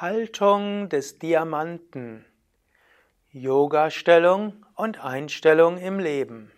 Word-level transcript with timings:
Haltung 0.00 0.88
des 0.88 1.18
Diamanten. 1.18 2.24
Yoga-Stellung 3.32 4.64
und 4.74 5.04
Einstellung 5.04 5.76
im 5.76 5.98
Leben. 5.98 6.50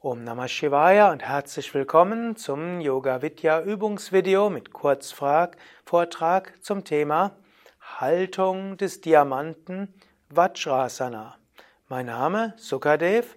Om 0.00 0.22
Namah 0.22 0.46
Shivaya 0.46 1.10
und 1.10 1.24
herzlich 1.24 1.74
willkommen 1.74 2.36
zum 2.36 2.80
Yoga 2.80 3.20
Vidya 3.20 3.62
Übungsvideo 3.62 4.48
mit 4.48 4.72
Kurzvortrag 4.72 6.54
zum 6.60 6.84
Thema 6.84 7.32
Haltung 7.98 8.76
des 8.76 9.00
Diamanten 9.00 9.92
Vajrasana. 10.28 11.36
Mein 11.88 12.06
Name 12.06 12.54
Sukadev 12.58 13.36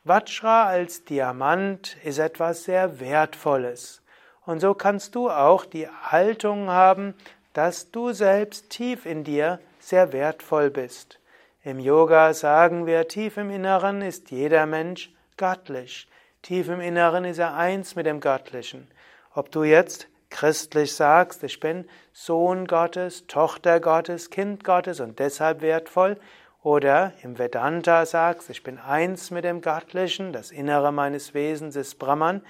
Vajra 0.07 0.67
als 0.67 1.07
Diamant 1.07 1.97
ist 2.05 2.19
etwas 2.19 2.65
sehr 2.65 3.01
Wertvolles. 3.01 4.03
Und 4.45 4.61
so 4.61 4.75
kannst 4.75 5.15
du 5.15 5.31
auch 5.31 5.65
die 5.65 5.89
Haltung 5.89 6.69
haben, 6.69 7.15
dass 7.55 7.91
du 7.91 8.13
selbst 8.13 8.69
tief 8.69 9.07
in 9.07 9.25
dir 9.25 9.61
sehr 9.79 10.13
wertvoll 10.13 10.69
bist. 10.69 11.21
Im 11.63 11.81
Yoga 11.81 12.35
sagen 12.35 12.85
wir, 12.85 13.09
tief 13.09 13.39
im 13.39 13.49
Inneren 13.49 14.03
ist 14.03 14.31
jeder 14.31 14.67
Mensch 14.67 15.11
göttlich. 15.39 16.07
Tief 16.43 16.69
im 16.69 16.83
Inneren 16.83 17.25
ist 17.25 17.39
er 17.39 17.57
eins 17.57 17.97
mit 17.97 18.05
dem 18.05 18.21
Göttlichen. 18.21 18.87
Ob 19.33 19.51
du 19.51 19.65
jetzt 19.65 20.09
christlich 20.29 20.95
sagst, 20.95 21.43
ich 21.45 21.61
bin 21.61 21.89
Sohn 22.13 22.67
Gottes, 22.67 23.27
Tochter 23.27 23.81
Gottes, 23.81 24.29
Kind 24.29 24.65
Gottes 24.65 25.01
und 25.01 25.19
deshalb 25.19 25.63
wertvoll, 25.63 26.19
oder 26.65 27.13
im 27.23 27.39
Vedanta 27.39 28.07
sagst, 28.07 28.49
ich 28.49 28.63
bin 28.63 28.79
eins 28.79 29.31
mit 29.31 29.45
dem 29.45 29.61
Göttlichen, 29.61 30.33
das 30.33 30.51
Innere 30.51 30.93
meines 30.93 31.35
Wesens 31.35 31.77
ist 31.77 31.99
Brahman, 31.99 32.41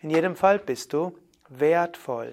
in 0.00 0.10
jedem 0.10 0.36
Fall 0.36 0.60
bist 0.60 0.92
du 0.92 1.18
wertvoll. 1.48 2.32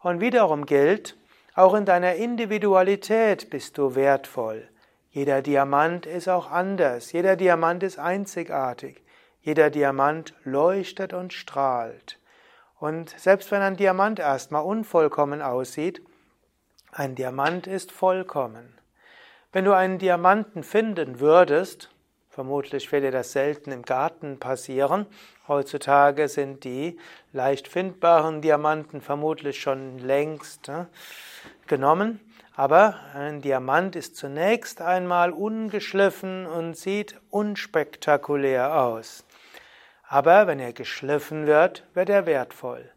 Und 0.00 0.20
wiederum 0.20 0.64
gilt, 0.64 1.16
auch 1.54 1.74
in 1.74 1.84
deiner 1.84 2.14
Individualität 2.14 3.50
bist 3.50 3.76
du 3.76 3.94
wertvoll. 3.94 4.66
Jeder 5.10 5.42
Diamant 5.42 6.06
ist 6.06 6.28
auch 6.28 6.50
anders, 6.50 7.12
jeder 7.12 7.36
Diamant 7.36 7.82
ist 7.82 7.98
einzigartig, 7.98 9.04
jeder 9.42 9.68
Diamant 9.68 10.32
leuchtet 10.44 11.12
und 11.12 11.34
strahlt. 11.34 12.18
Und 12.80 13.10
selbst 13.10 13.50
wenn 13.50 13.60
ein 13.60 13.76
Diamant 13.76 14.18
erstmal 14.18 14.64
unvollkommen 14.64 15.42
aussieht, 15.42 16.00
ein 16.90 17.14
Diamant 17.14 17.66
ist 17.66 17.92
vollkommen. 17.92 18.78
Wenn 19.54 19.66
du 19.66 19.72
einen 19.72 19.98
Diamanten 19.98 20.64
finden 20.64 21.20
würdest, 21.20 21.88
vermutlich 22.28 22.90
wird 22.90 23.04
dir 23.04 23.12
das 23.12 23.30
selten 23.30 23.70
im 23.70 23.82
Garten 23.82 24.40
passieren, 24.40 25.06
heutzutage 25.46 26.26
sind 26.26 26.64
die 26.64 26.98
leicht 27.32 27.68
findbaren 27.68 28.42
Diamanten 28.42 29.00
vermutlich 29.00 29.60
schon 29.60 30.00
längst 30.00 30.66
ne, 30.66 30.88
genommen, 31.68 32.18
aber 32.56 32.98
ein 33.14 33.42
Diamant 33.42 33.94
ist 33.94 34.16
zunächst 34.16 34.80
einmal 34.82 35.30
ungeschliffen 35.30 36.46
und 36.46 36.76
sieht 36.76 37.20
unspektakulär 37.30 38.82
aus. 38.82 39.24
Aber 40.08 40.48
wenn 40.48 40.58
er 40.58 40.72
geschliffen 40.72 41.46
wird, 41.46 41.84
wird 41.94 42.08
er 42.10 42.26
wertvoll. 42.26 42.90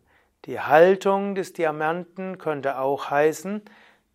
Die 0.45 0.59
Haltung 0.59 1.35
des 1.35 1.53
Diamanten 1.53 2.39
könnte 2.39 2.79
auch 2.79 3.11
heißen, 3.11 3.61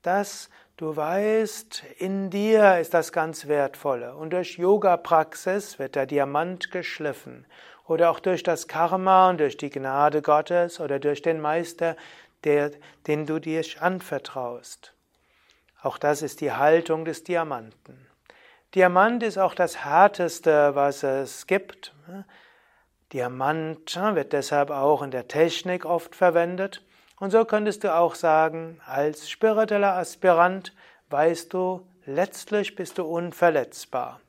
dass 0.02 0.50
du 0.82 0.96
weißt, 0.96 1.84
in 1.98 2.28
dir 2.28 2.80
ist 2.80 2.92
das 2.92 3.12
ganz 3.12 3.46
Wertvolle 3.46 4.16
und 4.16 4.32
durch 4.32 4.58
Yoga-Praxis 4.58 5.78
wird 5.78 5.94
der 5.94 6.06
Diamant 6.06 6.72
geschliffen 6.72 7.46
oder 7.86 8.10
auch 8.10 8.18
durch 8.18 8.42
das 8.42 8.66
Karma 8.66 9.30
und 9.30 9.38
durch 9.38 9.56
die 9.56 9.70
Gnade 9.70 10.22
Gottes 10.22 10.80
oder 10.80 10.98
durch 10.98 11.22
den 11.22 11.40
Meister, 11.40 11.94
der, 12.42 12.72
den 13.06 13.26
du 13.26 13.38
dir 13.38 13.62
anvertraust. 13.78 14.92
Auch 15.82 15.98
das 15.98 16.20
ist 16.20 16.40
die 16.40 16.50
Haltung 16.50 17.04
des 17.04 17.22
Diamanten. 17.22 18.08
Diamant 18.74 19.22
ist 19.22 19.38
auch 19.38 19.54
das 19.54 19.84
Härteste, 19.84 20.74
was 20.74 21.04
es 21.04 21.46
gibt. 21.46 21.94
Diamant 23.12 23.94
wird 24.16 24.32
deshalb 24.32 24.70
auch 24.70 25.00
in 25.02 25.12
der 25.12 25.28
Technik 25.28 25.84
oft 25.84 26.16
verwendet. 26.16 26.82
Und 27.22 27.30
so 27.30 27.44
könntest 27.44 27.84
du 27.84 27.94
auch 27.94 28.16
sagen, 28.16 28.80
als 28.84 29.30
spiritueller 29.30 29.94
Aspirant 29.94 30.74
weißt 31.08 31.52
du, 31.52 31.86
letztlich 32.04 32.74
bist 32.74 32.98
du 32.98 33.04
unverletzbar. 33.04 34.20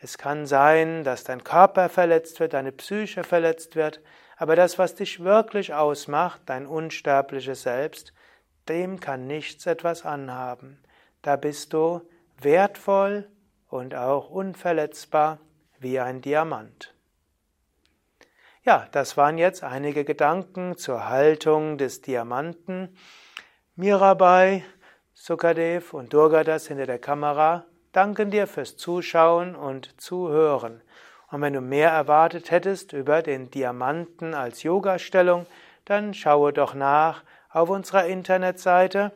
Es 0.00 0.16
kann 0.16 0.46
sein, 0.46 1.04
dass 1.04 1.22
dein 1.22 1.44
Körper 1.44 1.90
verletzt 1.90 2.40
wird, 2.40 2.54
deine 2.54 2.72
Psyche 2.72 3.24
verletzt 3.24 3.76
wird, 3.76 4.00
aber 4.38 4.56
das, 4.56 4.78
was 4.78 4.94
dich 4.94 5.22
wirklich 5.22 5.74
ausmacht, 5.74 6.40
dein 6.46 6.66
unsterbliches 6.66 7.64
Selbst, 7.64 8.14
dem 8.70 9.00
kann 9.00 9.26
nichts 9.26 9.66
etwas 9.66 10.06
anhaben. 10.06 10.82
Da 11.20 11.36
bist 11.36 11.74
du 11.74 12.00
wertvoll 12.40 13.28
und 13.68 13.94
auch 13.94 14.30
unverletzbar 14.30 15.40
wie 15.78 16.00
ein 16.00 16.22
Diamant. 16.22 16.94
Ja, 18.62 18.86
das 18.92 19.16
waren 19.16 19.38
jetzt 19.38 19.64
einige 19.64 20.04
Gedanken 20.04 20.76
zur 20.76 21.08
Haltung 21.08 21.78
des 21.78 22.02
Diamanten. 22.02 22.94
Mirabai, 23.74 24.62
Sukadev 25.14 25.94
und 25.94 26.12
Durgadas 26.12 26.66
hinter 26.66 26.84
der 26.84 26.98
Kamera 26.98 27.64
danken 27.92 28.30
dir 28.30 28.46
fürs 28.46 28.76
Zuschauen 28.76 29.56
und 29.56 29.98
Zuhören. 29.98 30.82
Und 31.30 31.40
wenn 31.40 31.54
du 31.54 31.62
mehr 31.62 31.88
erwartet 31.88 32.50
hättest 32.50 32.92
über 32.92 33.22
den 33.22 33.50
Diamanten 33.50 34.34
als 34.34 34.62
Yogastellung, 34.62 35.46
dann 35.86 36.12
schaue 36.12 36.52
doch 36.52 36.74
nach 36.74 37.24
auf 37.48 37.70
unserer 37.70 38.04
Internetseite 38.04 39.12